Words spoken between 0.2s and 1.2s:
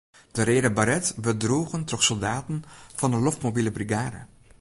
De reade baret